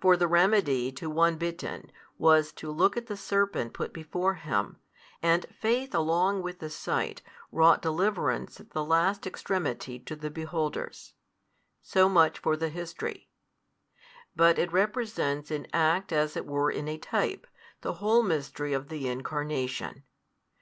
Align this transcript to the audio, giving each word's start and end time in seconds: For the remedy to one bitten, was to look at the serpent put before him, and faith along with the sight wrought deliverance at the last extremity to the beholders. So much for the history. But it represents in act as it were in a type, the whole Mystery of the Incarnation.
For 0.00 0.16
the 0.16 0.26
remedy 0.28 0.90
to 0.92 1.10
one 1.10 1.36
bitten, 1.36 1.92
was 2.16 2.52
to 2.52 2.70
look 2.72 2.96
at 2.96 3.04
the 3.04 3.18
serpent 3.18 3.74
put 3.74 3.92
before 3.92 4.32
him, 4.32 4.78
and 5.22 5.44
faith 5.52 5.94
along 5.94 6.40
with 6.40 6.60
the 6.60 6.70
sight 6.70 7.20
wrought 7.52 7.82
deliverance 7.82 8.58
at 8.60 8.70
the 8.70 8.82
last 8.82 9.26
extremity 9.26 9.98
to 9.98 10.16
the 10.16 10.30
beholders. 10.30 11.12
So 11.82 12.08
much 12.08 12.38
for 12.38 12.56
the 12.56 12.70
history. 12.70 13.28
But 14.34 14.58
it 14.58 14.72
represents 14.72 15.50
in 15.50 15.66
act 15.74 16.12
as 16.14 16.34
it 16.34 16.46
were 16.46 16.70
in 16.70 16.88
a 16.88 16.96
type, 16.96 17.46
the 17.82 17.92
whole 18.00 18.22
Mystery 18.22 18.72
of 18.72 18.88
the 18.88 19.06
Incarnation. 19.08 20.04